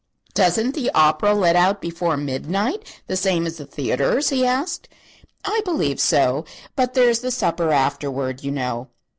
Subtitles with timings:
[0.33, 4.89] "Doesn't the opera let out before midnight, the same as the theatres?" he asked.
[5.45, 6.43] "I believe so;
[6.75, 8.87] but there is the supper, afterward, you know."